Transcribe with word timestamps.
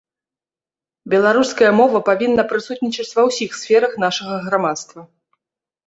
Беларуская 1.15 1.69
мова 1.81 2.01
павінна 2.09 2.47
прысутнічаць 2.55 3.09
ва 3.21 3.29
ўсіх 3.31 3.51
сферах 3.63 3.91
нашага 4.09 4.35
грамадства. 4.51 5.01